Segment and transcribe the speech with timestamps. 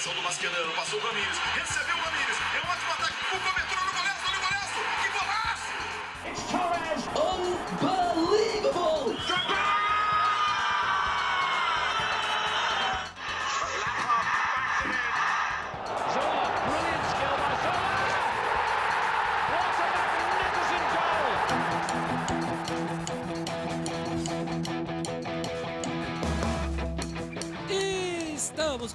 [0.00, 3.84] marcação do Mascherano, passou o Ramires, recebeu o Ramires, é um ótimo ataque, o cobertor
[3.84, 5.68] no golaço, olha o golaço, que golaço!
[6.24, 7.04] It's Torres!
[7.82, 9.12] Unbelievable!
[9.18, 9.79] Estamos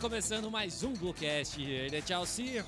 [0.05, 1.59] começando mais um Bluecast.
[1.59, 2.63] Ele é Chelsea.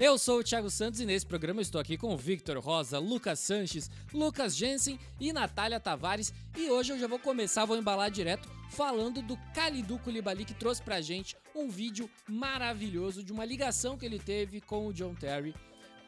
[0.00, 3.38] Eu sou o Thiago Santos e nesse programa estou aqui com o Victor Rosa, Lucas
[3.38, 6.32] Sanches, Lucas Jensen e Natália Tavares.
[6.56, 10.82] E hoje eu já vou começar, vou embalar direto falando do Kalidou Koulibaly que trouxe
[10.82, 15.54] pra gente um vídeo maravilhoso de uma ligação que ele teve com o John Terry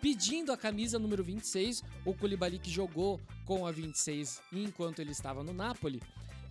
[0.05, 5.43] pedindo a camisa número 26, o Koulibaly que jogou com a 26 enquanto ele estava
[5.43, 6.02] no Napoli,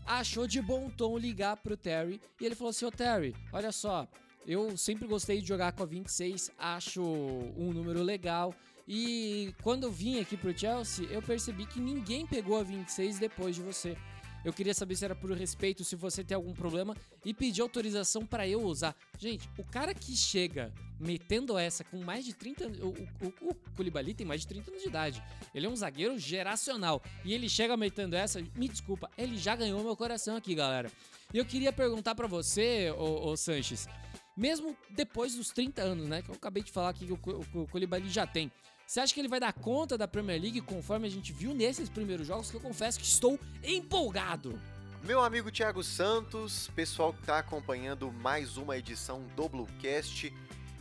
[0.08, 4.08] achou de bom tom ligar pro Terry e ele falou assim: "Ô Terry, olha só,
[4.48, 8.56] eu sempre gostei de jogar com a 26, acho um número legal.
[8.88, 13.56] E quando eu vim aqui pro Chelsea, eu percebi que ninguém pegou a 26 depois
[13.56, 13.96] de você.
[14.44, 18.26] Eu queria saber se era por respeito, se você tem algum problema e pedir autorização
[18.26, 18.96] para eu usar.
[19.18, 22.90] Gente, o cara que chega metendo essa com mais de 30 o,
[23.22, 25.24] o, Koulibaly tem mais de 30 anos de idade.
[25.54, 29.84] Ele é um zagueiro geracional e ele chega metendo essa, me desculpa, ele já ganhou
[29.84, 30.92] meu coração aqui, galera.
[31.34, 33.88] E eu queria perguntar para você, ô, ô Sanches,
[34.36, 38.10] mesmo depois dos 30 anos, né, que eu acabei de falar aqui que o, Koulibaly
[38.10, 38.52] já tem.
[38.86, 41.90] Você acha que ele vai dar conta da Premier League conforme a gente viu nesses
[41.90, 42.52] primeiros jogos?
[42.52, 44.60] Que eu confesso que estou empolgado.
[45.04, 50.34] Meu amigo Thiago Santos, pessoal que está acompanhando mais uma edição do Bluecast,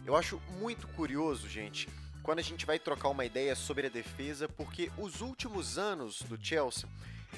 [0.05, 1.89] eu acho muito curioso, gente,
[2.23, 6.39] quando a gente vai trocar uma ideia sobre a defesa, porque os últimos anos do
[6.41, 6.89] Chelsea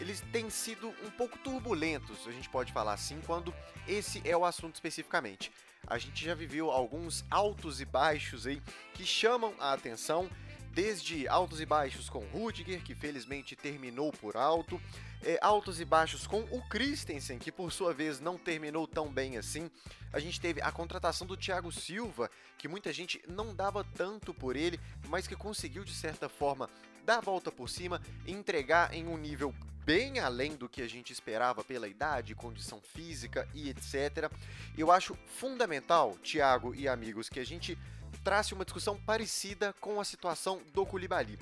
[0.00, 3.54] eles têm sido um pouco turbulentos, a gente pode falar assim, quando
[3.86, 5.52] esse é o assunto especificamente.
[5.86, 8.60] A gente já viveu alguns altos e baixos aí
[8.94, 10.28] que chamam a atenção
[10.74, 14.80] desde altos e baixos com Rudiger, que felizmente terminou por alto,
[15.22, 19.38] é, altos e baixos com o Christensen, que por sua vez não terminou tão bem
[19.38, 19.70] assim.
[20.12, 24.56] A gente teve a contratação do Thiago Silva, que muita gente não dava tanto por
[24.56, 26.68] ele, mas que conseguiu de certa forma
[27.04, 30.88] dar a volta por cima e entregar em um nível bem além do que a
[30.88, 34.30] gente esperava pela idade, condição física e etc.
[34.76, 37.78] Eu acho fundamental, Thiago e amigos, que a gente
[38.24, 41.38] trace uma discussão parecida com a situação do Koulibaly.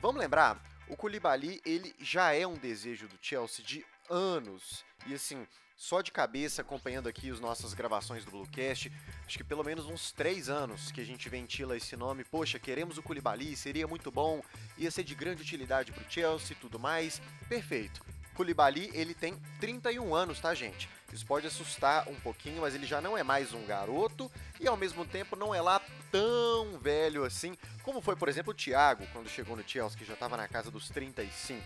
[0.00, 4.84] Vamos lembrar, o Koulibaly ele já é um desejo do Chelsea de anos.
[5.08, 5.44] E assim,
[5.76, 8.92] só de cabeça, acompanhando aqui as nossas gravações do Bluecast,
[9.26, 12.22] acho que pelo menos uns três anos que a gente ventila esse nome.
[12.22, 14.40] Poxa, queremos o Koulibaly, seria muito bom,
[14.78, 17.20] ia ser de grande utilidade para o Chelsea e tudo mais.
[17.48, 18.04] Perfeito.
[18.34, 20.88] Koulibaly, ele tem 31 anos, tá, gente?
[21.12, 24.76] Isso pode assustar um pouquinho, mas ele já não é mais um garoto e ao
[24.76, 29.28] mesmo tempo não é lá tão velho assim, como foi, por exemplo, o Thiago, quando
[29.28, 31.62] chegou no Chelsea, que já estava na casa dos 35.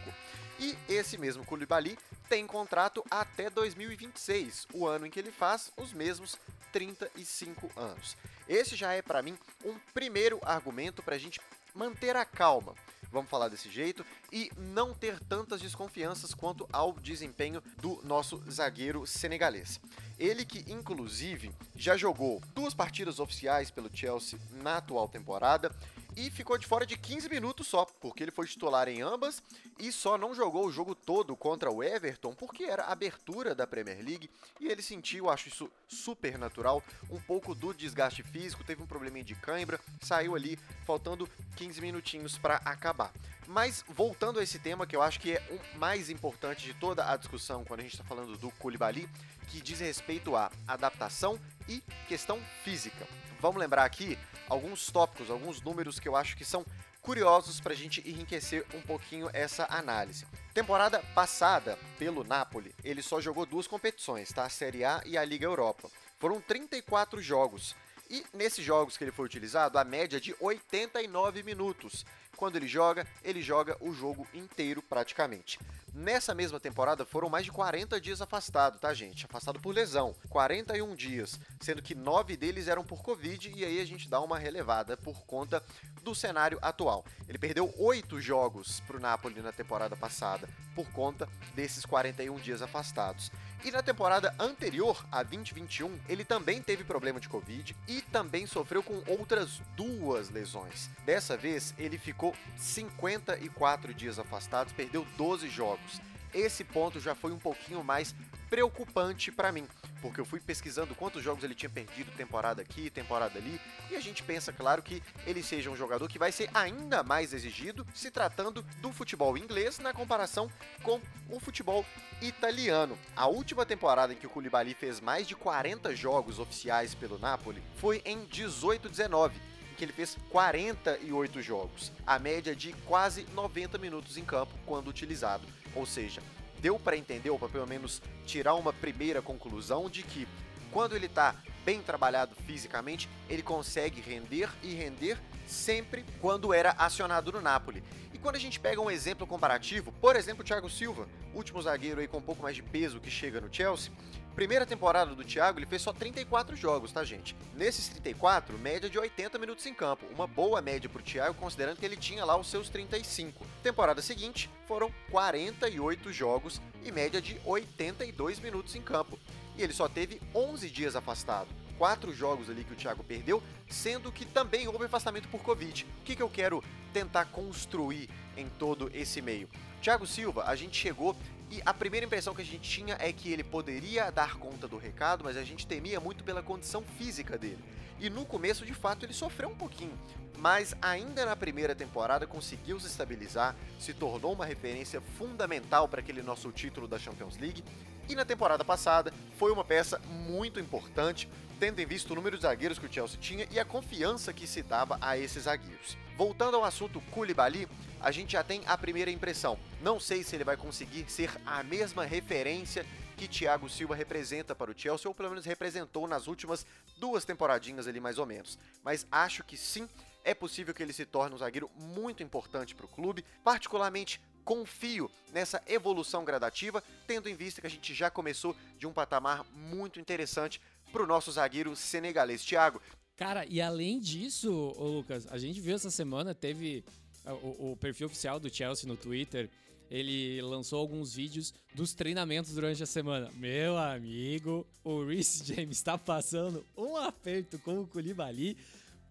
[0.58, 5.92] E esse mesmo Koulibaly tem contrato até 2026, o ano em que ele faz os
[5.92, 6.38] mesmos
[6.72, 8.16] 35 anos.
[8.48, 11.40] Esse já é para mim um primeiro argumento para a gente
[11.74, 12.74] manter a calma
[13.14, 19.06] vamos falar desse jeito, e não ter tantas desconfianças quanto ao desempenho do nosso zagueiro
[19.06, 19.80] senegalês.
[20.18, 25.74] Ele que, inclusive, já jogou duas partidas oficiais pelo Chelsea na atual temporada
[26.16, 29.42] e ficou de fora de 15 minutos só, porque ele foi titular em ambas
[29.78, 33.98] e só não jogou o jogo todo contra o Everton porque era abertura da Premier
[34.04, 34.30] League
[34.60, 39.24] e ele sentiu, acho isso super natural, um pouco do desgaste físico, teve um probleminha
[39.24, 43.12] de cãibra, saiu ali faltando 15 minutinhos para acabar.
[43.46, 47.10] Mas voltando a esse tema que eu acho que é o mais importante de toda
[47.10, 49.08] a discussão quando a gente está falando do Koulibaly,
[49.48, 51.38] que diz respeito à adaptação
[51.68, 53.06] e questão física.
[53.44, 54.18] Vamos lembrar aqui
[54.48, 56.64] alguns tópicos, alguns números que eu acho que são
[57.02, 60.24] curiosos para a gente enriquecer um pouquinho essa análise.
[60.54, 64.44] Temporada passada, pelo Napoli, ele só jogou duas competições, tá?
[64.44, 65.90] A Série A e a Liga Europa.
[66.18, 67.76] Foram 34 jogos.
[68.08, 72.06] E nesses jogos que ele foi utilizado, a média de 89 minutos.
[72.38, 75.58] Quando ele joga, ele joga o jogo inteiro praticamente.
[75.96, 79.26] Nessa mesma temporada foram mais de 40 dias afastado, tá, gente?
[79.26, 80.12] Afastado por lesão.
[80.28, 84.36] 41 dias, sendo que 9 deles eram por Covid, e aí a gente dá uma
[84.36, 85.62] relevada por conta
[86.02, 87.04] do cenário atual.
[87.28, 92.60] Ele perdeu 8 jogos para o Napoli na temporada passada, por conta desses 41 dias
[92.60, 93.30] afastados.
[93.64, 98.82] E na temporada anterior, a 2021, ele também teve problema de Covid e também sofreu
[98.82, 100.90] com outras duas lesões.
[101.06, 105.98] Dessa vez, ele ficou 54 dias afastado, perdeu 12 jogos.
[106.34, 108.14] Esse ponto já foi um pouquinho mais
[108.50, 109.66] preocupante para mim,
[110.00, 113.60] porque eu fui pesquisando quantos jogos ele tinha perdido temporada aqui, temporada ali,
[113.90, 117.32] e a gente pensa, claro, que ele seja um jogador que vai ser ainda mais
[117.32, 120.50] exigido se tratando do futebol inglês na comparação
[120.82, 121.84] com o futebol
[122.20, 122.98] italiano.
[123.16, 127.62] A última temporada em que o Koulibaly fez mais de 40 jogos oficiais pelo Napoli
[127.76, 129.32] foi em 18-19
[129.72, 134.86] em que ele fez 48 jogos, a média de quase 90 minutos em campo quando
[134.86, 135.44] utilizado.
[135.74, 136.22] Ou seja,
[136.60, 140.26] deu para entender, ou para pelo menos tirar uma primeira conclusão de que
[140.70, 147.30] quando ele está bem trabalhado fisicamente, ele consegue render e render sempre quando era acionado
[147.32, 147.82] no Napoli.
[148.12, 152.00] E quando a gente pega um exemplo comparativo, por exemplo, o Thiago Silva, último zagueiro
[152.00, 153.92] aí com um pouco mais de peso que chega no Chelsea,
[154.34, 157.36] Primeira temporada do Thiago, ele fez só 34 jogos, tá, gente?
[157.54, 160.04] Nesses 34, média de 80 minutos em campo.
[160.12, 163.46] Uma boa média pro Thiago, considerando que ele tinha lá os seus 35.
[163.62, 169.16] Temporada seguinte, foram 48 jogos e média de 82 minutos em campo.
[169.56, 171.48] E ele só teve 11 dias afastado.
[171.78, 175.86] Quatro jogos ali que o Thiago perdeu, sendo que também houve afastamento por Covid.
[176.00, 179.48] O que, que eu quero tentar construir em todo esse meio?
[179.80, 181.14] Thiago Silva, a gente chegou
[181.50, 184.76] e a primeira impressão que a gente tinha é que ele poderia dar conta do
[184.76, 187.62] recado, mas a gente temia muito pela condição física dele.
[188.00, 189.96] E no começo, de fato, ele sofreu um pouquinho,
[190.38, 196.22] mas ainda na primeira temporada conseguiu se estabilizar, se tornou uma referência fundamental para aquele
[196.22, 197.64] nosso título da Champions League.
[198.08, 202.42] E na temporada passada foi uma peça muito importante, tendo em vista o número de
[202.42, 205.96] zagueiros que o Chelsea tinha e a confiança que se dava a esses zagueiros.
[206.16, 207.66] Voltando ao assunto Koulibaly,
[208.04, 209.58] a gente já tem a primeira impressão.
[209.80, 212.84] Não sei se ele vai conseguir ser a mesma referência
[213.16, 216.66] que Thiago Silva representa para o Chelsea, ou pelo menos representou nas últimas
[216.98, 218.58] duas temporadinhas ali mais ou menos.
[218.82, 219.88] Mas acho que sim,
[220.22, 225.10] é possível que ele se torne um zagueiro muito importante para o clube, particularmente confio
[225.32, 229.98] nessa evolução gradativa, tendo em vista que a gente já começou de um patamar muito
[229.98, 230.60] interessante
[230.92, 232.44] para o nosso zagueiro senegalês.
[232.44, 232.82] Thiago.
[233.16, 236.84] Cara, e além disso, Lucas, a gente viu essa semana, teve
[237.32, 239.50] o, o, perfil oficial do Chelsea no Twitter,
[239.90, 243.30] ele lançou alguns vídeos dos treinamentos durante a semana.
[243.34, 248.56] Meu amigo, o Reece James está passando um aperto com o Koulibaly.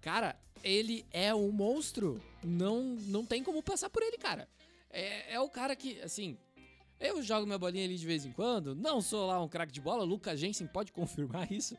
[0.02, 2.22] Cara, ele é um monstro.
[2.44, 4.48] Não, não tem como passar por ele, cara.
[4.90, 6.38] É, é o cara que, assim,
[7.00, 8.76] eu jogo minha bolinha ali de vez em quando.
[8.76, 10.04] Não sou lá um craque de bola.
[10.04, 11.78] Lucas Jensen pode confirmar isso.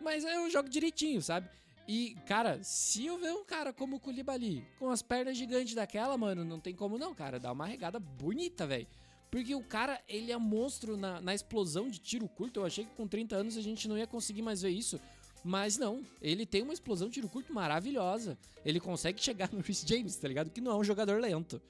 [0.00, 1.48] Mas eu jogo direitinho, sabe?
[1.88, 6.16] E, cara, se eu ver um cara como o Koulibaly, com as pernas gigantes daquela,
[6.18, 7.38] mano, não tem como não, cara.
[7.38, 8.86] Dá uma regada bonita, velho.
[9.30, 12.60] Porque o cara, ele é monstro na, na explosão de tiro curto.
[12.60, 15.00] Eu achei que com 30 anos a gente não ia conseguir mais ver isso.
[15.44, 18.36] Mas não, ele tem uma explosão de tiro curto maravilhosa.
[18.64, 20.50] Ele consegue chegar no Chris James, tá ligado?
[20.50, 21.62] Que não é um jogador lento.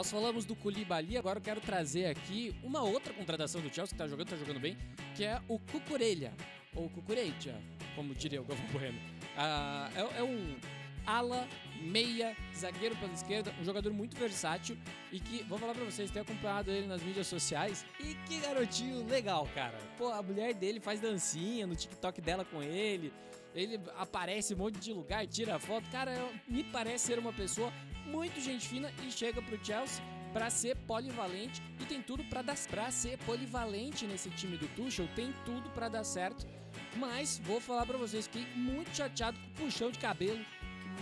[0.00, 3.98] Nós falamos do Koulibaly, agora eu quero trazer aqui uma outra contratação do Chelsea que
[3.98, 4.74] tá jogando, tá jogando bem,
[5.14, 6.32] que é o Cucurella,
[6.74, 7.54] ou Cucuretia,
[7.94, 8.98] como diria o Galvão Bueno.
[9.36, 10.56] Ah, é, é um
[11.04, 11.46] ala,
[11.82, 14.74] meia, zagueiro pela esquerda, um jogador muito versátil
[15.12, 19.06] e que, vou falar pra vocês, tenho acompanhado ele nas mídias sociais e que garotinho
[19.06, 19.76] legal, cara.
[19.98, 23.12] Pô, a mulher dele faz dancinha no TikTok dela com ele,
[23.54, 25.90] ele aparece em um monte de lugar, tira foto.
[25.90, 26.12] Cara,
[26.48, 27.70] me parece ser uma pessoa
[28.10, 30.02] muito gente fina e chega pro Chelsea
[30.32, 35.08] para ser polivalente e tem tudo para dar para ser polivalente nesse time do Tuchel,
[35.14, 36.46] tem tudo para dar certo.
[36.96, 40.44] Mas vou falar para vocês que muito chateado com o puxão de cabelo.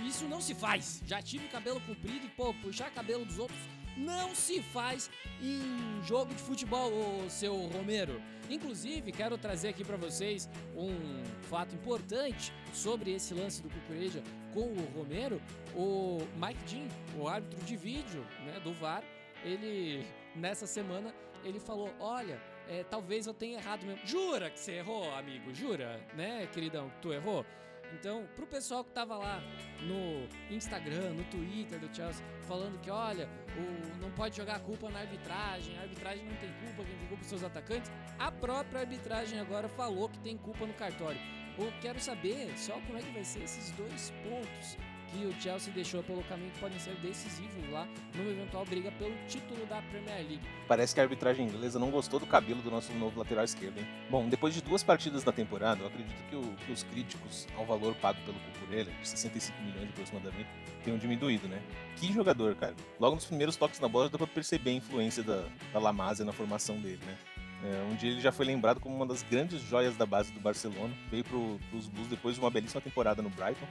[0.06, 1.02] Isso não se faz.
[1.06, 3.58] Já tive cabelo comprido e pô, puxar cabelo dos outros
[3.98, 5.10] não se faz
[5.42, 8.20] em jogo de futebol, ô, seu Romero.
[8.48, 14.22] Inclusive, quero trazer aqui para vocês um fato importante sobre esse lance do Cucureja
[14.54, 15.40] com o Romero.
[15.74, 16.88] O Mike Dean,
[17.20, 19.02] o árbitro de vídeo né, do VAR,
[19.44, 21.14] ele nessa semana
[21.44, 24.06] ele falou: Olha, é, talvez eu tenha errado mesmo.
[24.06, 25.52] Jura que você errou, amigo?
[25.54, 27.44] Jura, né, queridão, que tu errou?
[27.92, 29.42] Então, pro pessoal que tava lá
[29.80, 34.90] no Instagram, no Twitter do Chelsea, falando que, olha, o, não pode jogar a culpa
[34.90, 38.80] na arbitragem, a arbitragem não tem culpa, quem tem culpa são os atacantes, a própria
[38.80, 41.20] arbitragem agora falou que tem culpa no cartório.
[41.58, 44.76] Eu quero saber só como é que vai ser esses dois pontos
[45.10, 49.14] que o Chelsea deixou pelo caminho que podem ser decisivos lá numa eventual briga pelo
[49.26, 50.40] título da Premier League.
[50.66, 53.86] Parece que a arbitragem inglesa não gostou do cabelo do nosso novo lateral esquerdo, hein?
[54.10, 57.64] Bom, depois de duas partidas da temporada, eu acredito que, o, que os críticos ao
[57.64, 60.48] valor pago pelo Cucurella, de 65 milhões aproximadamente,
[60.84, 61.62] tenham diminuído, né?
[61.96, 62.74] Que jogador, cara.
[63.00, 66.32] Logo nos primeiros toques na bola dá pra perceber a influência da, da Lamazia na
[66.32, 67.16] formação dele, né?
[67.64, 70.94] É, dia ele já foi lembrado como uma das grandes joias da base do Barcelona.
[71.10, 73.66] Veio para os Blues depois de uma belíssima temporada no Brighton.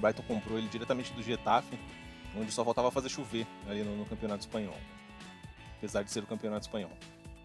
[0.00, 1.78] Brighton comprou ele diretamente do Getafe
[2.36, 4.76] onde só faltava fazer chover ali no, no campeonato espanhol,
[5.76, 6.92] apesar de ser o campeonato espanhol.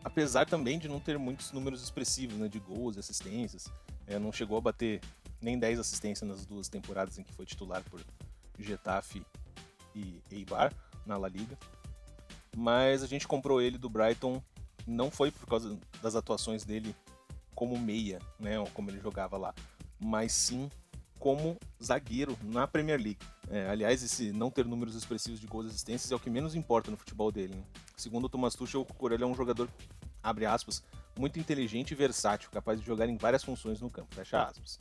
[0.03, 3.71] Apesar também de não ter muitos números expressivos né, de gols e assistências,
[4.05, 5.01] é, não chegou a bater
[5.41, 7.99] nem 10 assistências nas duas temporadas em que foi titular por
[8.59, 9.25] Getafe
[9.95, 10.71] e Eibar
[11.05, 11.57] na La Liga.
[12.55, 14.41] Mas a gente comprou ele do Brighton
[14.85, 16.95] não foi por causa das atuações dele
[17.55, 19.53] como meia, né, ou como ele jogava lá,
[19.99, 20.69] mas sim
[21.19, 23.19] como zagueiro na Premier League.
[23.49, 26.55] É, aliás, esse não ter números expressivos de gols e assistências é o que menos
[26.55, 27.55] importa no futebol dele.
[27.55, 27.63] Né?
[27.95, 29.69] Segundo o Thomas Tuchel, o Cucurella é um jogador,
[30.21, 30.83] abre aspas,
[31.17, 34.77] muito inteligente e versátil, capaz de jogar em várias funções no campo, fecha aspas.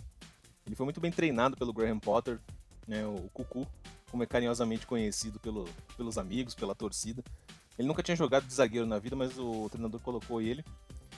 [0.66, 2.40] Ele foi muito bem treinado pelo Graham Potter,
[2.86, 3.66] né, o Cucu,
[4.10, 7.22] como é carinhosamente conhecido pelo, pelos amigos, pela torcida.
[7.78, 10.64] Ele nunca tinha jogado de zagueiro na vida, mas o treinador colocou ele.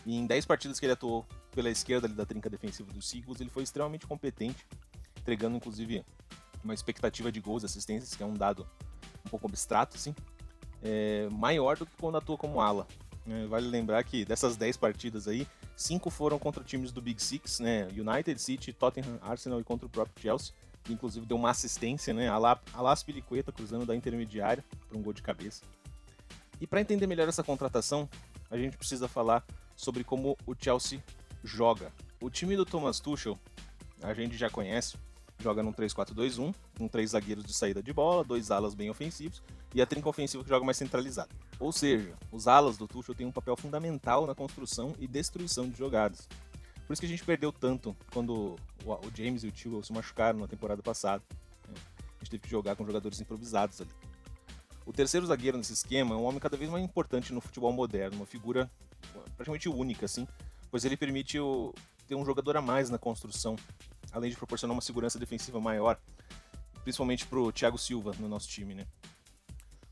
[0.05, 3.43] E em 10 partidas que ele atuou pela esquerda ali da trinca defensiva dos Seagulls,
[3.43, 4.67] ele foi extremamente competente,
[5.27, 6.05] entregando inclusive
[6.63, 8.67] uma expectativa de gols e assistências, que é um dado
[9.25, 10.15] um pouco abstrato, assim,
[10.83, 12.87] é, maior do que quando atua como ala.
[13.29, 17.59] É, vale lembrar que dessas 10 partidas aí, 5 foram contra times do Big Six,
[17.59, 17.89] né?
[17.89, 20.55] United, City, Tottenham, Arsenal e contra o próprio Chelsea,
[20.85, 22.29] que inclusive deu uma assistência, né?
[22.29, 22.39] A
[22.81, 25.63] Las Piliqueta cruzando da intermediária para um gol de cabeça.
[26.61, 28.09] E para entender melhor essa contratação,
[28.49, 31.03] a gente precisa falar sobre como o Chelsea
[31.43, 31.93] joga.
[32.21, 33.37] O time do Thomas Tuchel,
[34.01, 34.97] a gente já conhece,
[35.39, 39.43] joga num 3-4-2-1, com três zagueiros de saída de bola, dois alas bem ofensivos
[39.75, 41.31] e a trinca ofensiva que joga mais centralizado.
[41.59, 45.77] Ou seja, os alas do Tuchel têm um papel fundamental na construção e destruição de
[45.77, 46.29] jogadas.
[46.87, 50.39] Por isso que a gente perdeu tanto quando o James e o Tio se machucaram
[50.39, 51.23] na temporada passada.
[51.69, 53.91] A gente teve que jogar com jogadores improvisados ali.
[54.85, 58.19] O terceiro zagueiro nesse esquema é um homem cada vez mais importante no futebol moderno,
[58.19, 58.71] uma figura
[59.35, 60.27] praticamente única, assim,
[60.71, 61.75] pois ele permite o,
[62.07, 63.57] ter um jogador a mais na construção,
[64.13, 65.99] além de proporcionar uma segurança defensiva maior,
[66.83, 68.87] principalmente para o Thiago Silva no nosso time, né?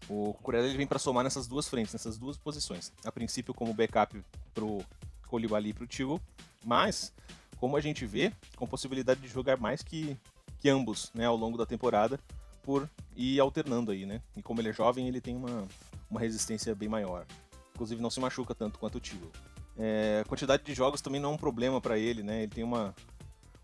[0.09, 2.93] O Cucurella ele vem para somar nessas duas frentes, nessas duas posições.
[3.05, 4.85] A princípio como backup pro
[5.27, 6.21] Colibali e pro Tio,
[6.65, 7.13] mas
[7.57, 10.17] como a gente vê, com possibilidade de jogar mais que,
[10.59, 12.21] que ambos, né, ao longo da temporada,
[12.63, 14.21] por ir alternando aí, né?
[14.37, 15.67] E como ele é jovem, ele tem uma,
[16.11, 17.27] uma resistência bem maior.
[17.75, 19.31] Inclusive não se machuca tanto quanto o Tio.
[19.77, 22.43] É, a quantidade de jogos também não é um problema para ele, né?
[22.43, 22.95] Ele tem uma,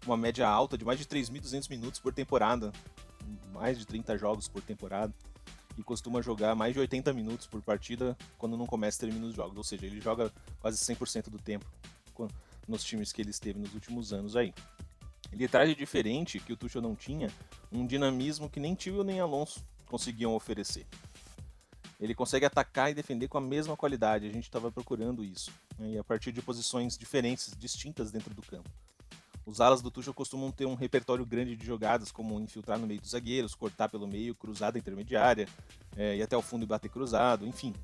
[0.07, 2.73] uma média alta de mais de 3.200 minutos por temporada,
[3.53, 5.13] mais de 30 jogos por temporada,
[5.79, 9.35] e costuma jogar mais de 80 minutos por partida quando não começa e termina os
[9.35, 9.57] jogos.
[9.57, 11.65] Ou seja, ele joga quase 100% do tempo
[12.69, 14.55] nos times que ele esteve nos últimos anos aí.
[15.33, 17.31] Ele traz de diferente, que o Tuchel não tinha,
[17.71, 20.87] um dinamismo que nem Tio nem Alonso conseguiam oferecer.
[22.01, 25.91] Ele consegue atacar e defender com a mesma qualidade, a gente estava procurando isso, né?
[25.91, 28.71] e a partir de posições diferentes, distintas dentro do campo.
[29.51, 33.01] Os alas do Tuchel costumam ter um repertório grande de jogadas, como infiltrar no meio
[33.01, 35.49] dos zagueiros, cortar pelo meio, cruzada intermediária,
[35.97, 37.75] é, ir até o fundo e bater cruzado, enfim.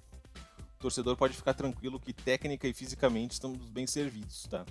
[0.76, 4.64] O torcedor pode ficar tranquilo que técnica e fisicamente estamos bem servidos, tá?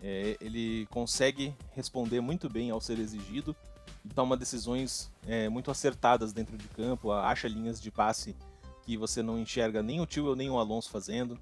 [0.00, 3.54] É, ele consegue responder muito bem ao ser exigido
[4.02, 8.34] e toma decisões é, muito acertadas dentro de campo, acha linhas de passe
[8.82, 11.38] que você não enxerga nem o Tio nem o Alonso fazendo.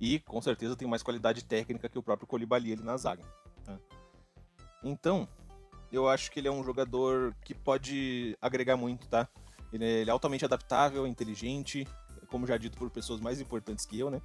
[0.00, 3.22] E com certeza tem mais qualidade técnica que o próprio Colibali ele na zaga.
[4.82, 5.28] Então,
[5.92, 9.28] eu acho que ele é um jogador que pode agregar muito, tá?
[9.72, 11.86] Ele é, ele é altamente adaptável, inteligente,
[12.28, 14.20] como já dito por pessoas mais importantes que eu, né?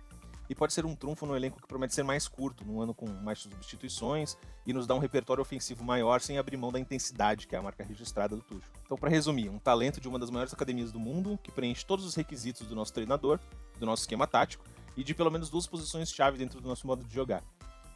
[0.49, 3.07] e pode ser um trunfo no elenco que promete ser mais curto, num ano com
[3.07, 7.55] mais substituições e nos dá um repertório ofensivo maior sem abrir mão da intensidade, que
[7.55, 8.69] é a marca registrada do Tuchel.
[8.85, 12.05] Então, para resumir, um talento de uma das maiores academias do mundo, que preenche todos
[12.05, 13.39] os requisitos do nosso treinador,
[13.79, 17.13] do nosso esquema tático e de pelo menos duas posições-chave dentro do nosso modo de
[17.13, 17.43] jogar.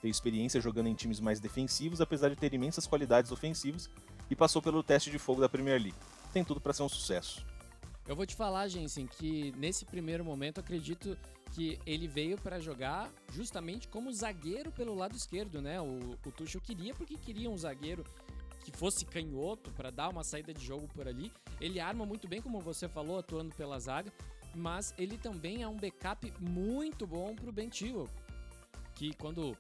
[0.01, 3.89] Tem experiência jogando em times mais defensivos, apesar de ter imensas qualidades ofensivas,
[4.30, 5.98] e passou pelo teste de fogo da Premier League.
[6.32, 7.46] Tem tudo para ser um sucesso.
[8.08, 11.18] Eu vou te falar, Jensen, que nesse primeiro momento acredito
[11.51, 15.82] que ele veio para jogar justamente como zagueiro pelo lado esquerdo, né?
[15.82, 18.06] O, o Tuchel queria porque queria um zagueiro
[18.63, 21.32] que fosse canhoto para dar uma saída de jogo por ali.
[21.60, 24.12] Ele arma muito bem, como você falou, atuando pela zaga,
[24.54, 27.70] mas ele também é um backup muito bom para o Ben
[28.96, 29.56] que quando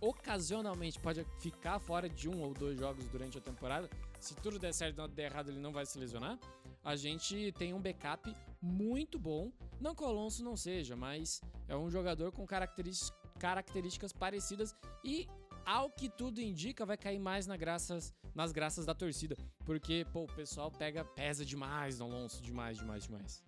[0.00, 4.72] ocasionalmente pode ficar fora de um ou dois jogos durante a temporada, se tudo der
[4.72, 6.38] certo não der errado, ele não vai se lesionar
[6.84, 9.50] a gente tem um backup muito bom.
[9.80, 15.26] Não que o Alonso não seja, mas é um jogador com características, características parecidas e,
[15.64, 19.34] ao que tudo indica, vai cair mais na graças, nas graças da torcida.
[19.64, 23.42] Porque, pô, o pessoal pega, pesa demais no Alonso, demais, demais, demais.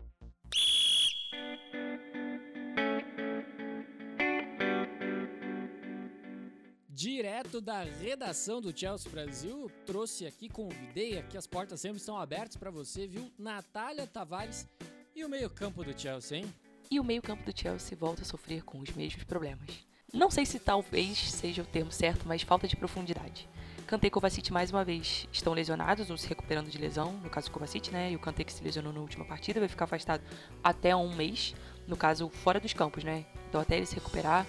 [6.96, 12.56] Direto da redação do Chelsea Brasil, trouxe aqui, convidei aqui, as portas sempre estão abertas
[12.56, 13.30] para você, viu?
[13.38, 14.66] Natália Tavares
[15.14, 16.54] e o meio-campo do Chelsea, hein?
[16.90, 19.86] E o meio-campo do Chelsea volta a sofrer com os mesmos problemas.
[20.10, 23.46] Não sei se talvez seja o termo certo, mas falta de profundidade.
[23.86, 27.50] Kanté e Kovacic mais uma vez estão lesionados ou se recuperando de lesão, no caso
[27.50, 28.10] Kovacic, né?
[28.12, 30.24] E o Kanté que se lesionou na última partida vai ficar afastado
[30.64, 31.54] até um mês,
[31.86, 33.26] no caso fora dos campos, né?
[33.48, 34.46] Então até ele se recuperar,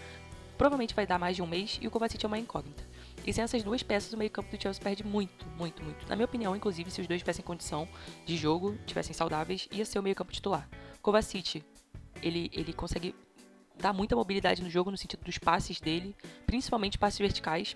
[0.57, 2.83] provavelmente vai dar mais de um mês e o Kovacic é uma incógnita.
[3.25, 6.07] E sem essas duas peças, o meio-campo do Chelsea perde muito, muito, muito.
[6.07, 7.87] Na minha opinião, inclusive, se os dois tivessem condição
[8.25, 10.67] de jogo, tivessem saudáveis, ia ser o meio-campo titular.
[11.01, 11.63] Kovacic,
[12.21, 13.13] ele, ele consegue
[13.77, 17.75] dar muita mobilidade no jogo no sentido dos passes dele, principalmente passes verticais.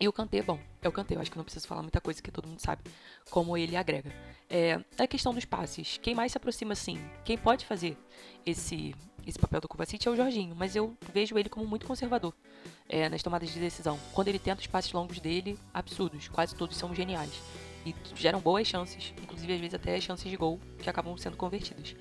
[0.00, 2.22] E o Kanté, bom, é o Kanté, eu acho que não preciso falar muita coisa
[2.22, 2.82] que todo mundo sabe
[3.30, 4.10] como ele agrega.
[4.48, 7.96] É, a questão dos passes, quem mais se aproxima assim, quem pode fazer
[8.46, 8.94] esse
[9.26, 12.34] esse papel do Kovacic é o Jorginho, mas eu vejo ele como muito conservador
[12.88, 13.98] é, nas tomadas de decisão.
[14.12, 17.30] Quando ele tenta os passes longos dele, absurdos, quase todos são geniais.
[17.84, 21.94] E geram boas chances, inclusive às vezes até chances de gol que acabam sendo convertidas.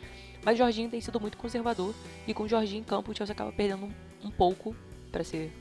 [0.43, 1.93] Mas Jorginho tem sido muito conservador
[2.27, 4.75] e com o Jorginho em campo o Chelsea acaba perdendo um, pouco
[5.11, 5.53] para ser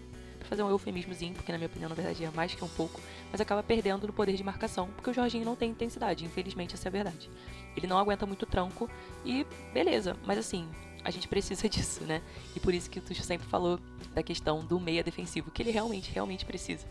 [0.47, 3.41] fazer um eufemismozinho, porque na minha opinião na verdade é mais que um pouco, mas
[3.41, 6.91] acaba perdendo no poder de marcação, porque o Jorginho não tem intensidade, infelizmente essa é
[6.91, 7.31] a verdade.
[7.77, 8.89] Ele não aguenta muito tranco
[9.25, 10.69] e beleza, mas assim,
[11.05, 12.23] a gente precisa disso, né?
[12.55, 13.79] E por isso que o Tuxo sempre falou
[14.15, 16.87] da questão do meia defensivo, que ele realmente, realmente precisa.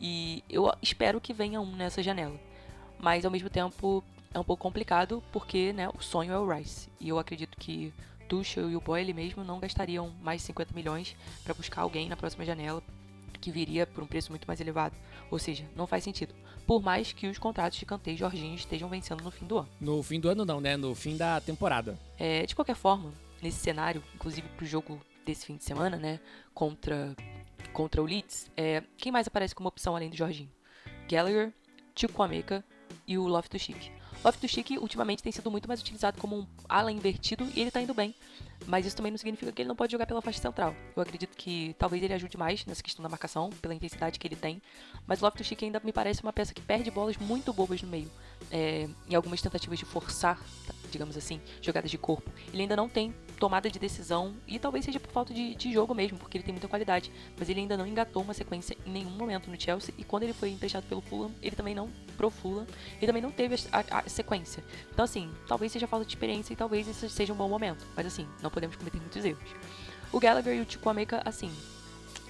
[0.00, 2.38] E eu espero que venha um nessa janela.
[2.98, 6.88] Mas ao mesmo tempo é um pouco complicado porque, né, o sonho é o Rice.
[7.00, 7.92] E eu acredito que
[8.34, 11.14] Tuchel e o Boyle mesmo não gastariam mais 50 milhões
[11.44, 12.82] para buscar alguém na próxima janela
[13.40, 14.96] que viria por um preço muito mais elevado.
[15.30, 16.34] Ou seja, não faz sentido.
[16.66, 19.68] Por mais que os contratos de Kanté e Jorginho estejam vencendo no fim do ano.
[19.80, 20.76] No fim do ano não, né?
[20.76, 21.96] No fim da temporada.
[22.18, 26.20] É, de qualquer forma, nesse cenário, inclusive pro jogo desse fim de semana, né,
[26.52, 27.14] contra
[27.72, 30.50] contra o Leeds, é, quem mais aparece como opção além do Jorginho?
[31.08, 31.52] Gallagher,
[31.96, 32.64] Chukwuemeka
[33.06, 33.90] e o Loftus-Cheek.
[34.24, 37.92] Loftus-Cheek ultimamente tem sido muito mais utilizado como um ala invertido e ele tá indo
[37.92, 38.14] bem.
[38.66, 40.74] Mas isso também não significa que ele não pode jogar pela faixa central.
[40.96, 44.36] Eu acredito que talvez ele ajude mais nessa questão da marcação, pela intensidade que ele
[44.36, 44.62] tem.
[45.06, 48.10] Mas o Loftus-Cheek ainda me parece uma peça que perde bolas muito bobas no meio.
[48.50, 50.40] É, em algumas tentativas de forçar,
[50.90, 52.30] digamos assim, jogadas de corpo.
[52.52, 55.94] Ele ainda não tem tomada de decisão e talvez seja por falta de, de, jogo
[55.94, 57.12] mesmo, porque ele tem muita qualidade.
[57.38, 60.32] Mas ele ainda não engatou uma sequência em nenhum momento no Chelsea e quando ele
[60.32, 64.08] foi emprestado pelo Fulham, ele também não pro Fulham, ele também não teve a, a,
[64.08, 64.62] sequência.
[64.92, 67.86] Então assim, talvez seja falta de experiência e talvez esse seja um bom momento.
[67.96, 69.50] Mas assim, não podemos cometer muitos erros.
[70.12, 71.50] O Gallagher e o Chukwuemeka, assim,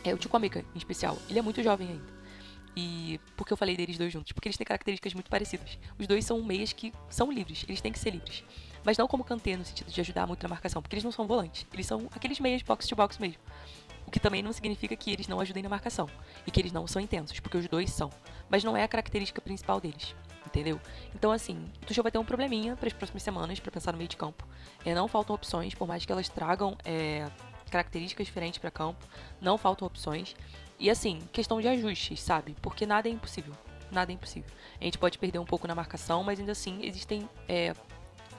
[0.03, 2.15] é o Chukwuemeka em especial, ele é muito jovem ainda.
[2.77, 4.33] E por que eu falei deles dois juntos?
[4.33, 5.79] Porque eles têm características muito parecidas.
[5.99, 8.43] Os dois são meias que são livres, eles têm que ser livres.
[8.85, 11.27] Mas não como Kanté no sentido de ajudar muito na marcação, porque eles não são
[11.27, 11.67] volantes.
[11.73, 13.41] Eles são aqueles meias box to box mesmo.
[14.15, 16.09] Que também não significa que eles não ajudem na marcação
[16.47, 18.11] e que eles não são intensos, porque os dois são.
[18.49, 20.15] Mas não é a característica principal deles,
[20.47, 20.81] entendeu?
[21.13, 23.99] Então assim, o Tuchel vai ter um probleminha para as próximas semanas para pensar no
[23.99, 24.47] meio de campo.
[24.85, 27.29] É, não faltam opções, por mais que elas tragam é,
[27.73, 29.05] características diferentes para campo,
[29.41, 30.37] não faltam opções.
[30.79, 32.55] E assim, questão de ajustes, sabe?
[32.63, 33.53] Porque nada é impossível.
[33.91, 34.49] Nada é impossível.
[34.81, 37.75] A gente pode perder um pouco na marcação, mas ainda assim existem é,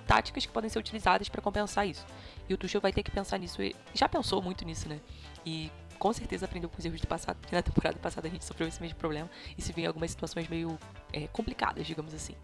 [0.07, 2.05] táticas que podem ser utilizadas para compensar isso.
[2.47, 3.57] E o Tuchel vai ter que pensar nisso.
[3.93, 5.01] Já pensou muito nisso, né?
[5.45, 8.43] E com certeza aprendeu com os erros do passado, porque na temporada passada a gente
[8.43, 10.77] sofreu esse mesmo problema e se viu em algumas situações meio
[11.13, 12.35] é, complicadas, digamos assim.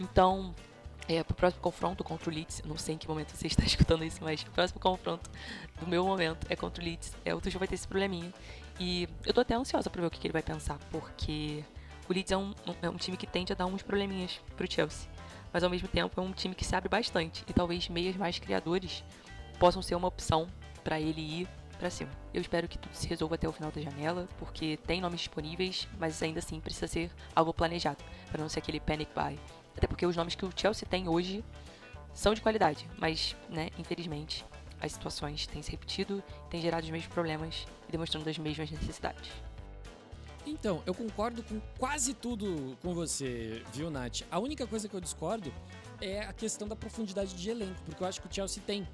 [0.00, 0.54] Então,
[1.08, 4.04] é, pro próximo confronto contra o Leeds, não sei em que momento você está escutando
[4.04, 5.30] isso, mas o próximo confronto
[5.80, 7.14] do meu momento é contra o Leeds.
[7.24, 8.32] É, o Tuchel vai ter esse probleminha.
[8.78, 11.64] E eu tô até ansiosa pra ver o que, que ele vai pensar, porque
[12.08, 15.08] o Leeds é um, é um time que tende a dar uns probleminhas pro Chelsea.
[15.52, 17.42] Mas ao mesmo tempo é um time que se abre bastante.
[17.48, 19.02] E talvez meias mais criadores
[19.58, 20.46] possam ser uma opção
[20.84, 22.10] para ele ir para cima.
[22.34, 25.88] Eu espero que tudo se resolva até o final da janela, porque tem nomes disponíveis,
[25.98, 29.38] mas ainda assim precisa ser algo planejado, para não ser aquele panic buy.
[29.76, 31.44] Até porque os nomes que o Chelsea tem hoje
[32.12, 34.44] são de qualidade, mas, né, infelizmente,
[34.80, 39.30] as situações têm se repetido, têm gerado os mesmos problemas e demonstrando as mesmas necessidades.
[40.46, 44.22] Então, eu concordo com quase tudo com você, viu, Nath?
[44.30, 45.52] A única coisa que eu discordo
[46.00, 48.88] é a questão da profundidade de elenco, porque eu acho que o Chelsea tem.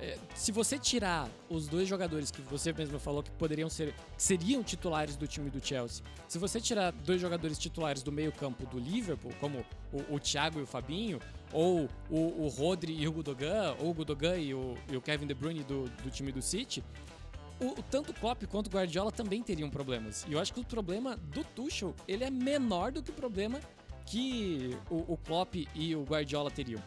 [0.00, 4.22] É, se você tirar os dois jogadores que você mesmo falou que poderiam ser, que
[4.22, 8.78] seriam titulares do time do Chelsea, se você tirar dois jogadores titulares do meio-campo do
[8.78, 11.18] Liverpool, como o, o Thiago e o Fabinho,
[11.52, 15.26] ou o, o Rodri e o Gudogan, ou o Gudogan e o, e o Kevin
[15.26, 16.84] De Bruyne do, do time do City,
[17.60, 20.24] o, tanto Klopp quanto Guardiola também teriam problemas.
[20.28, 23.58] E eu acho que o problema do Tuchel, ele é menor do que o problema
[24.06, 26.80] que o, o Klopp e o Guardiola teriam.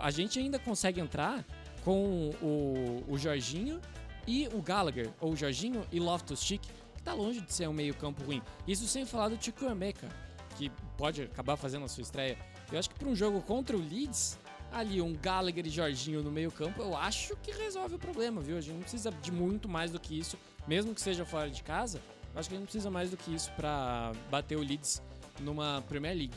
[0.00, 1.44] A gente ainda consegue entrar
[1.84, 3.80] com o, o Jorginho
[4.26, 6.68] e o Gallagher, ou Jorginho e Loftus-Cheek,
[7.02, 8.42] tá longe de ser um meio campo ruim.
[8.66, 10.08] Isso sem falar do Chukwuemeka,
[10.56, 12.36] que pode acabar fazendo a sua estreia.
[12.70, 14.38] Eu acho que para um jogo contra o Leeds,
[14.70, 18.58] ali um Gallagher e Jorginho no meio campo, eu acho que resolve o problema, viu?
[18.58, 20.36] A gente não precisa de muito mais do que isso,
[20.66, 22.00] mesmo que seja fora de casa.
[22.34, 25.02] Eu acho que a gente não precisa mais do que isso para bater o Leeds
[25.40, 26.36] numa Premier League.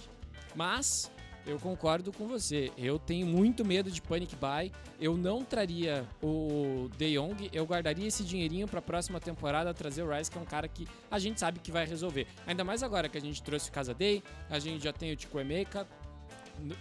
[0.55, 1.11] Mas
[1.45, 2.71] eu concordo com você.
[2.77, 4.71] Eu tenho muito medo de panic buy.
[4.99, 7.49] Eu não traria o De Jong.
[7.51, 10.67] Eu guardaria esse dinheirinho para a próxima temporada trazer o Rice, que é um cara
[10.67, 12.27] que a gente sabe que vai resolver.
[12.45, 15.15] Ainda mais agora que a gente trouxe o Casa Day, a gente já tem o
[15.15, 15.87] Tico Emeka.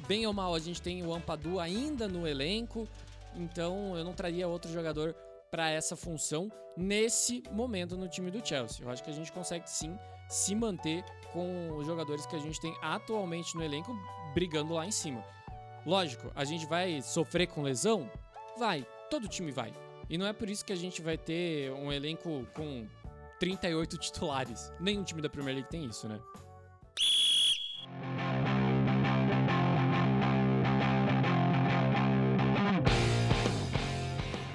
[0.07, 2.87] Bem ou mal, a gente tem o Ampadu ainda no elenco.
[3.35, 5.14] Então eu não traria outro jogador
[5.51, 8.85] para essa função nesse momento no time do Chelsea.
[8.85, 12.61] Eu acho que a gente consegue sim se manter com os jogadores que a gente
[12.61, 13.92] tem atualmente no elenco
[14.35, 15.25] brigando lá em cima.
[15.85, 18.11] Lógico, a gente vai sofrer com lesão?
[18.59, 19.73] Vai, todo time vai.
[20.09, 22.87] E não é por isso que a gente vai ter um elenco com
[23.38, 24.73] 38 titulares.
[24.79, 26.21] Nenhum time da Premier League tem isso, né?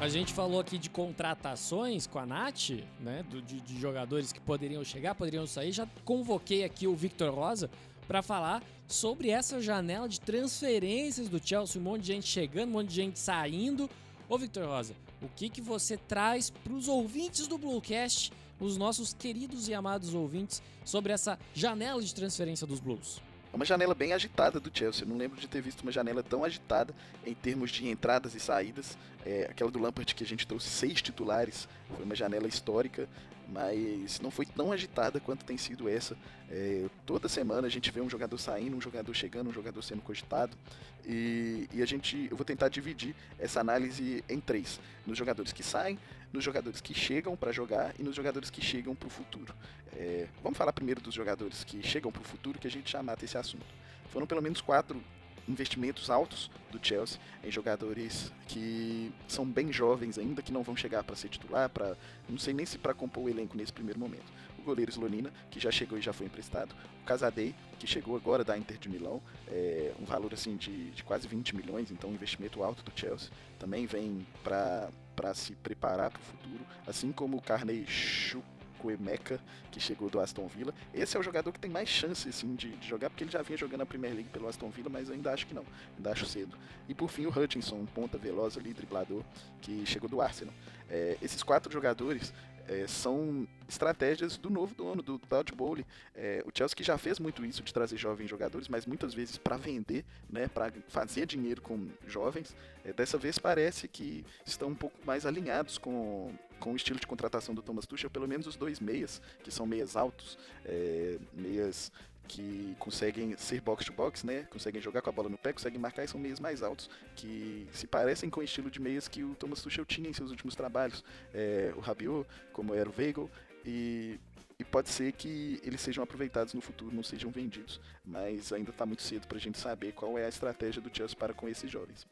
[0.06, 3.24] A gente falou aqui de contratações com a Nath, né?
[3.24, 5.72] Do, de, de, jogadores que poderiam chegar, poderiam sair.
[5.72, 7.72] Já convoquei aqui o Victor Rosa
[8.08, 11.82] para falar sobre essa janela de transferências do Chelsea.
[11.82, 13.89] Um monte de gente chegando, um monte de gente saindo.
[14.30, 19.13] Ô, Victor Rosa, o que, que você traz para os ouvintes do Bluecast, os nossos
[19.13, 23.22] queridos e amados ouvintes, sobre essa janela de transferência dos Blues?
[23.56, 25.06] É uma janela bem agitada do Chelsea.
[25.06, 26.94] Eu não lembro de ter visto uma janela tão agitada
[27.26, 28.98] em termos de entradas e saídas.
[29.26, 31.65] É, aquela do Lampard que a gente trouxe seis titulares
[31.96, 33.08] foi uma janela histórica,
[33.48, 36.18] mas não foi tão agitada quanto tem sido essa.
[36.50, 40.02] É, toda semana a gente vê um jogador saindo, um jogador chegando, um jogador sendo
[40.02, 40.58] cogitado.
[41.06, 45.63] E, e a gente, eu vou tentar dividir essa análise em três: nos jogadores que
[45.63, 45.98] saem,
[46.34, 49.56] nos jogadores que chegam para jogar e nos jogadores que chegam para o futuro.
[49.96, 53.02] É, vamos falar primeiro dos jogadores que chegam para o futuro, que a gente já
[53.02, 53.66] mata esse assunto.
[54.10, 55.02] Foram pelo menos quatro
[55.48, 61.04] investimentos altos do Chelsea em jogadores que são bem jovens ainda, que não vão chegar
[61.04, 61.96] para ser titular, para
[62.28, 64.26] não sei nem se para compor o elenco nesse primeiro momento.
[64.58, 66.76] O goleiro Slonina, que já chegou e já foi emprestado.
[67.02, 71.04] O Casadei, que chegou agora da Inter de Milão, é, um valor assim de, de
[71.04, 73.30] quase 20 milhões, então um investimento alto do Chelsea.
[73.60, 78.44] Também vem para para se preparar para o futuro, assim como o Carney Chuk
[78.86, 79.39] Chukwuemeka,
[79.71, 80.74] que chegou do Aston Villa.
[80.93, 83.41] Esse é o jogador que tem mais chance assim, de, de, jogar, porque ele já
[83.41, 85.65] vinha jogando na Premier League pelo Aston Villa, mas ainda acho que não,
[85.98, 86.56] ainda acho cedo.
[86.88, 89.24] E por fim o Hutchinson, um ponta veloz ali, driblador,
[89.62, 90.54] que chegou do Arsenal.
[90.89, 92.32] É, esses quatro jogadores
[92.67, 95.86] é, são estratégias do novo dono, do Todd Bowley.
[96.15, 99.38] É, o Chelsea que já fez muito isso de trazer jovens jogadores, mas muitas vezes
[99.38, 102.56] para vender, né, para fazer dinheiro com jovens.
[102.84, 107.08] É, dessa vez parece que estão um pouco mais alinhados com, com o estilo de
[107.08, 111.91] contratação do Thomas Tuchel, pelo menos os dois meias, que são meias altos, é, meias
[112.28, 114.44] que conseguem ser box to box, né?
[114.50, 117.68] Conseguem jogar com a bola no pé, conseguem marcar e são meias mais altos, que
[117.72, 120.56] se parecem com o estilo de meias que o Thomas Tuchel tinha em seus últimos
[120.56, 121.04] trabalhos.
[121.34, 123.30] É, o Rabiot, como era o Weigl,
[123.65, 124.20] e,
[124.60, 127.80] e pode ser que eles sejam aproveitados no futuro, não sejam vendidos.
[128.04, 131.15] Mas ainda está muito cedo para a gente saber qual é a estratégia do Chelsea
[131.15, 132.08] para com esses jovens.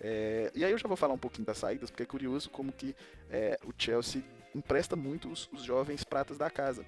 [0.00, 2.72] É, e aí eu já vou falar um pouquinho das saídas, porque é curioso como
[2.72, 2.94] que
[3.30, 4.22] é, o Chelsea
[4.54, 6.84] empresta muito os, os jovens pratas da casa.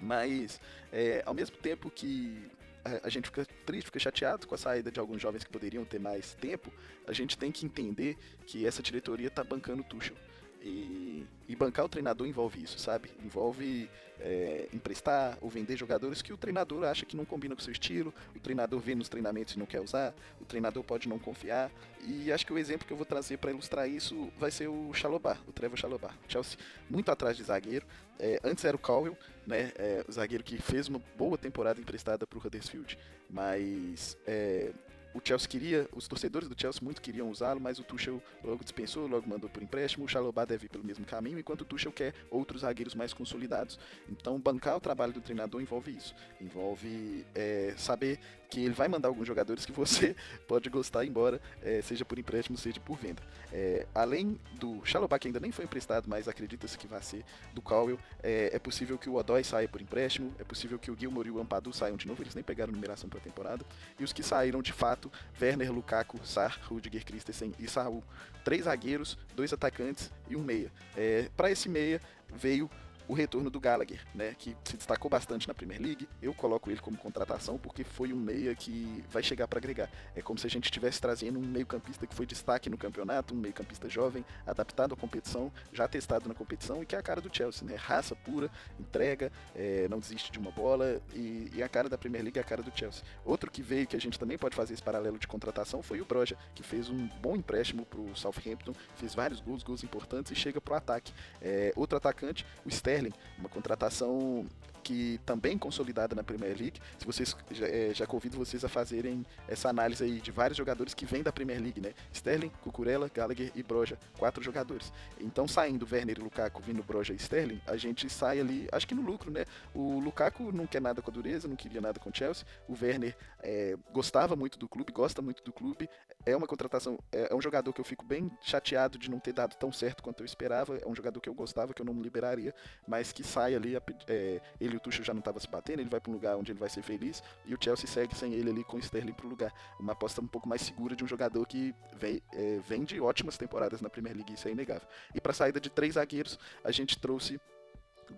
[0.00, 0.60] Mas,
[0.92, 2.50] é, ao mesmo tempo que
[2.84, 5.84] a, a gente fica triste, fica chateado com a saída de alguns jovens que poderiam
[5.84, 6.70] ter mais tempo,
[7.06, 10.16] a gente tem que entender que essa diretoria está bancando o Tuchel.
[10.64, 13.10] E, e, bancar o treinador envolve isso, sabe?
[13.22, 17.64] Envolve é, emprestar ou vender jogadores que o treinador acha que não combina com o
[17.64, 21.18] seu estilo, o treinador vê nos treinamentos e não quer usar, o treinador pode não
[21.18, 21.70] confiar.
[22.02, 24.94] E acho que o exemplo que eu vou trazer para ilustrar isso vai ser o
[24.94, 26.16] Chalobar, o Trevor Chalobar.
[26.28, 27.86] Chelsea muito atrás de zagueiro.
[28.18, 29.70] É, antes era o Cowell, né?
[29.76, 32.98] É, o zagueiro que fez uma boa temporada emprestada para o Huddersfield,
[33.28, 34.72] mas é,
[35.14, 39.06] o Chelsea queria, os torcedores do Chelsea muito queriam usá-lo, mas o Tuchel logo dispensou,
[39.06, 40.04] logo mandou por empréstimo.
[40.04, 43.78] O Chalobah deve ir pelo mesmo caminho, enquanto o Tuchel quer outros zagueiros mais consolidados.
[44.08, 46.14] Então, bancar o trabalho do treinador envolve isso.
[46.40, 48.18] Envolve é, saber
[48.50, 50.14] que ele vai mandar alguns jogadores que você
[50.46, 53.22] pode gostar, embora é, seja por empréstimo, seja por venda.
[53.52, 57.62] É, além do Chalobah, que ainda nem foi emprestado, mas acredita-se que vai ser, do
[57.62, 61.28] Cowell, é, é, possível que o Odoi saia por empréstimo, é possível que o Gilmore
[61.28, 63.64] e o Ampadu saiam de novo, eles nem pegaram numeração para a temporada,
[63.98, 68.02] e os que saíram de fato, Werner, Lukaku, Sar, Rudiger, Christensen e Saul.
[68.44, 70.70] Três zagueiros, dois atacantes e um meia.
[70.96, 72.00] É, para esse meia
[72.34, 72.68] veio
[73.06, 76.08] o retorno do Gallagher, né, que se destacou bastante na Premier League.
[76.22, 79.90] Eu coloco ele como contratação porque foi um meia que vai chegar para agregar.
[80.14, 83.36] É como se a gente estivesse trazendo um meio-campista que foi destaque no campeonato, um
[83.36, 87.34] meio-campista jovem, adaptado à competição, já testado na competição e que é a cara do
[87.34, 87.76] Chelsea, né?
[87.76, 92.22] Raça pura, entrega, é, não desiste de uma bola e, e, a cara da Premier
[92.22, 93.02] League é a cara do Chelsea.
[93.24, 96.04] Outro que veio que a gente também pode fazer esse paralelo de contratação foi o
[96.04, 100.60] Broja, que fez um bom empréstimo pro Southampton, fez vários gols, gols importantes e chega
[100.60, 101.12] pro ataque.
[101.40, 102.93] É, outro atacante, o Sterling,
[103.38, 104.46] uma contratação
[104.84, 106.78] que também consolidada na Premier League.
[106.98, 110.92] Se vocês já, é, já convido vocês a fazerem essa análise aí de vários jogadores
[110.92, 111.94] que vêm da Premier League, né?
[112.12, 114.92] Sterling, Cucurella, Gallagher e Broja, quatro jogadores.
[115.18, 118.94] Então, saindo Werner e Lukaku, vindo Broja e Sterling, a gente sai ali, acho que
[118.94, 119.46] no lucro, né?
[119.74, 122.46] O Lukaku não quer nada com a dureza, não queria nada com o Chelsea.
[122.68, 125.88] O Werner é, gostava muito do clube, gosta muito do clube.
[126.26, 129.32] É uma contratação, é, é um jogador que eu fico bem chateado de não ter
[129.32, 130.76] dado tão certo quanto eu esperava.
[130.76, 132.54] É um jogador que eu gostava, que eu não me liberaria,
[132.86, 135.88] mas que sai ali, é, ele e o Tuchel já não estava se batendo, ele
[135.88, 138.50] vai para um lugar onde ele vai ser feliz e o Chelsea segue sem ele
[138.50, 139.52] ali com o Sterling para o lugar.
[139.78, 143.38] Uma aposta um pouco mais segura de um jogador que vem, é, vem de ótimas
[143.38, 144.86] temporadas na Premier League, isso é inegável.
[145.14, 147.40] E para a saída de três zagueiros, a gente trouxe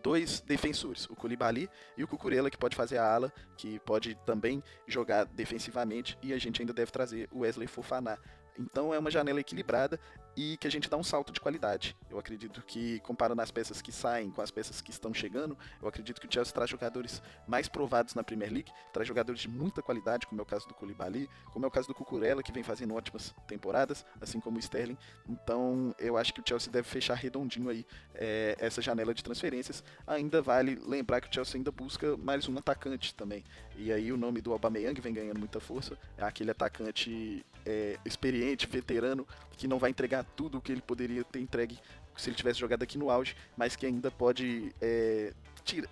[0.03, 4.63] dois defensores, o Koulibaly e o Cucurella, que pode fazer a ala, que pode também
[4.87, 8.19] jogar defensivamente, e a gente ainda deve trazer o Wesley Fofana.
[8.59, 10.01] Então é uma janela equilibrada
[10.37, 11.97] e que a gente dá um salto de qualidade.
[12.11, 15.89] Eu acredito que, comparando as peças que saem com as peças que estão chegando, eu
[15.89, 19.83] acredito que o Chelsea traz jogadores mais provados na Premier League, traz jogadores de muita
[19.83, 22.63] qualidade, como é o caso do Koulibaly, como é o caso do Cucurella, que vem
[22.63, 24.99] fazendo ótimas temporadas, assim como o Sterling.
[25.29, 29.83] Então, eu acho que o Chelsea deve fechar redondinho aí é, essa janela de transferências.
[30.07, 33.43] Ainda vale lembrar que o Chelsea ainda busca mais um atacante também.
[33.77, 38.67] E aí o nome do Aubameyang vem ganhando muita força, é aquele atacante é, experiente,
[38.67, 39.27] veterano,
[39.57, 41.79] que não vai entregar tudo o que ele poderia ter entregue
[42.17, 45.35] se ele tivesse jogado aqui no auge, mas que ainda pode é,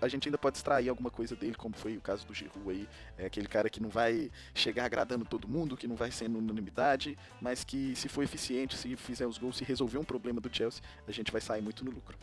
[0.01, 2.87] a gente ainda pode extrair alguma coisa dele, como foi o caso do Giroud aí,
[3.17, 7.17] é aquele cara que não vai chegar agradando todo mundo, que não vai sendo unanimidade,
[7.41, 10.81] mas que se for eficiente, se fizer os gols, se resolver um problema do Chelsea,
[11.07, 12.17] a gente vai sair muito no lucro.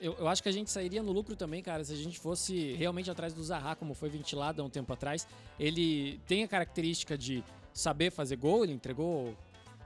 [0.00, 2.74] Eu, eu, acho que a gente sairia no lucro também, cara, se a gente fosse
[2.74, 5.26] realmente atrás do Zaha, como foi ventilado há um tempo atrás.
[5.58, 7.42] Ele tem a característica de
[7.74, 9.36] saber fazer gol, ele entregou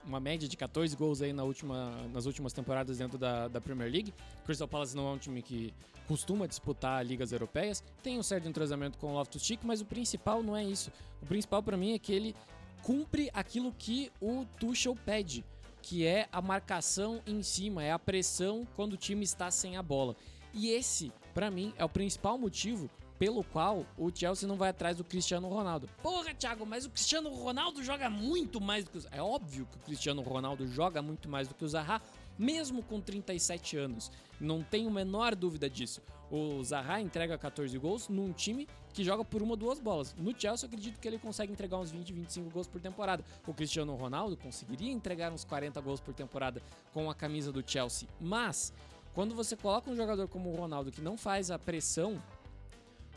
[0.05, 3.91] uma média de 14 gols aí na última, nas últimas temporadas dentro da, da Premier
[3.91, 4.13] League.
[4.45, 5.73] Crystal Palace não é um time que
[6.07, 10.55] costuma disputar ligas europeias, tem um certo entrosamento com o Loftus-Cheek, mas o principal não
[10.55, 10.91] é isso.
[11.21, 12.35] O principal para mim é que ele
[12.81, 15.45] cumpre aquilo que o Tuchel pede,
[15.81, 19.83] que é a marcação em cima, é a pressão quando o time está sem a
[19.83, 20.15] bola.
[20.53, 24.95] E esse, para mim, é o principal motivo pelo qual o Chelsea não vai atrás
[24.95, 25.89] do Cristiano Ronaldo.
[26.01, 29.75] Porra, Thiago, mas o Cristiano Ronaldo joga muito mais do que o É óbvio que
[29.75, 32.01] o Cristiano Ronaldo joga muito mais do que o Zaha,
[32.37, 34.09] mesmo com 37 anos.
[34.39, 36.01] Não tenho a menor dúvida disso.
[36.31, 40.15] O Zaha entrega 14 gols num time que joga por uma ou duas bolas.
[40.17, 43.25] No Chelsea, eu acredito que ele consegue entregar uns 20, 25 gols por temporada.
[43.45, 46.61] O Cristiano Ronaldo conseguiria entregar uns 40 gols por temporada
[46.93, 48.07] com a camisa do Chelsea.
[48.21, 48.71] Mas,
[49.13, 52.21] quando você coloca um jogador como o Ronaldo que não faz a pressão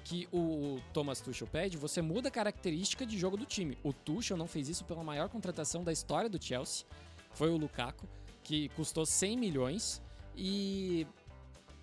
[0.05, 3.79] que o Thomas Tuchel pede, você muda a característica de jogo do time.
[3.83, 6.85] O Tuchel não fez isso pela maior contratação da história do Chelsea,
[7.33, 8.07] foi o Lukaku,
[8.43, 10.03] que custou 100 milhões.
[10.37, 11.07] E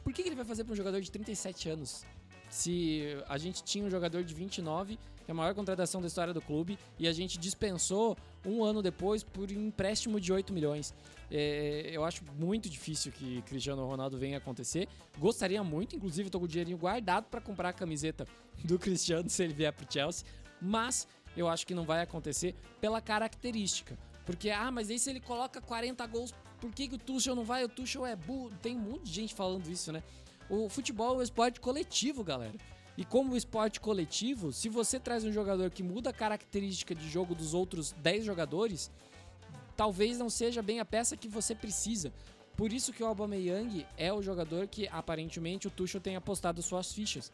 [0.03, 2.05] por que ele vai fazer para um jogador de 37 anos?
[2.49, 6.34] Se a gente tinha um jogador de 29, que é a maior contratação da história
[6.34, 10.93] do clube, e a gente dispensou um ano depois por empréstimo de 8 milhões.
[11.32, 14.88] É, eu acho muito difícil que Cristiano Ronaldo venha acontecer.
[15.17, 18.28] Gostaria muito, inclusive estou com o dinheirinho guardado para comprar a camiseta
[18.63, 20.25] do Cristiano se ele vier para o Chelsea,
[20.62, 23.97] mas eu acho que não vai acontecer pela característica.
[24.25, 27.43] Porque, ah, mas aí se ele coloca 40 gols, por que, que o Tuchel não
[27.43, 27.63] vai?
[27.63, 28.52] O Tuchel é burro.
[28.62, 30.04] Tem um monte de gente falando isso, né?
[30.49, 32.54] O futebol é um esporte coletivo, galera.
[33.00, 37.34] E como esporte coletivo, se você traz um jogador que muda a característica de jogo
[37.34, 38.92] dos outros 10 jogadores,
[39.78, 42.12] talvez não seja bem a peça que você precisa.
[42.58, 46.92] Por isso que o Aubameyang é o jogador que aparentemente o Tuchel tem apostado suas
[46.92, 47.32] fichas.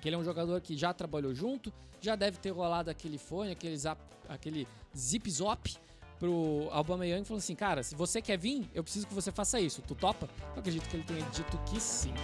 [0.00, 3.50] Que ele é um jogador que já trabalhou junto, já deve ter rolado aquele fone,
[3.50, 5.74] aquele, zap, aquele zip-zop
[6.16, 9.58] pro Aubameyang e falou assim, cara, se você quer vir, eu preciso que você faça
[9.58, 9.82] isso.
[9.82, 10.30] Tu topa?
[10.54, 12.14] Eu acredito que ele tenha dito que sim.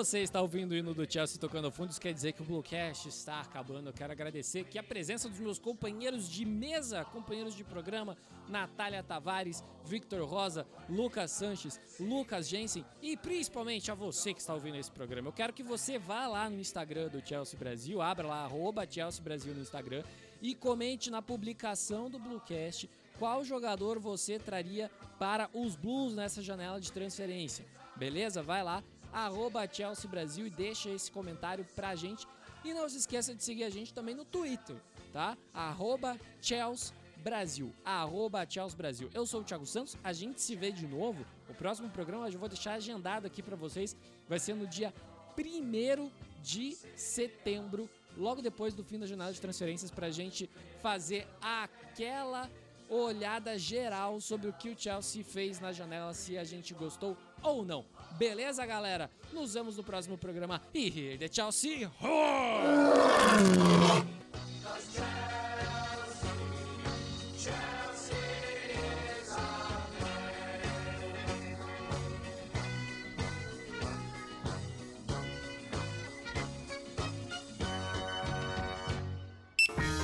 [0.00, 2.44] Você está ouvindo o hino do Chelsea tocando ao fundo, isso quer dizer que o
[2.46, 3.90] Bluecast está acabando.
[3.90, 8.16] Eu quero agradecer aqui a presença dos meus companheiros de mesa, companheiros de programa,
[8.48, 14.78] Natália Tavares, Victor Rosa, Lucas Sanches, Lucas Jensen e principalmente a você que está ouvindo
[14.78, 15.28] esse programa.
[15.28, 19.22] Eu quero que você vá lá no Instagram do Chelsea Brasil, abra lá, arroba Chelsea
[19.22, 20.02] Brasil no Instagram
[20.40, 26.80] e comente na publicação do Bluecast qual jogador você traria para os Blues nessa janela
[26.80, 27.66] de transferência.
[27.96, 28.42] Beleza?
[28.42, 32.26] Vai lá, arroba Chelsea Brasil e deixa esse comentário pra gente.
[32.64, 34.76] E não se esqueça de seguir a gente também no Twitter,
[35.12, 35.36] tá?
[35.54, 39.10] Arroba Chelsea Brasil, arroba Chelsea Brasil.
[39.14, 41.24] Eu sou o Thiago Santos, a gente se vê de novo.
[41.48, 43.96] O próximo programa eu vou deixar agendado aqui para vocês.
[44.28, 44.92] Vai ser no dia
[45.38, 46.10] 1
[46.42, 50.48] de setembro, logo depois do fim da jornada de transferências, pra gente
[50.82, 52.50] fazer aquela
[52.88, 57.64] olhada geral sobre o que o Chelsea fez na janela, se a gente gostou ou
[57.64, 57.84] não.
[58.18, 59.10] Beleza, galera?
[59.32, 60.60] Nos vemos no próximo programa.
[60.74, 61.88] E here the Chelsea!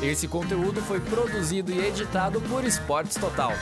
[0.02, 3.52] Esse conteúdo foi produzido e editado por Esportes Total.